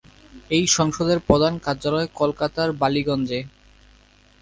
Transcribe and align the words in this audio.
এই 0.51 0.65
সংঘের 0.67 1.19
প্রধান 1.27 1.53
কার্যালয় 1.65 2.07
কলকাতার 2.19 2.69
বালীগঞ্জে। 2.71 3.39